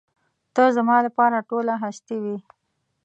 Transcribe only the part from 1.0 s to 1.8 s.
لپاره ټوله